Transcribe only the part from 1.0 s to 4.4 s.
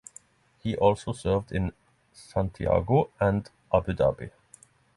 served in Santiago and Abu Dhabi.